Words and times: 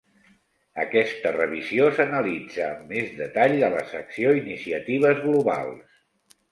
Aquesta 0.83 1.33
revisió 1.35 1.89
s'analitza 1.99 2.65
amb 2.71 2.89
més 2.95 3.15
detall 3.21 3.57
a 3.69 3.73
la 3.77 3.85
secció 3.95 4.35
"Iniciatives 4.43 5.27
globals". 5.29 6.05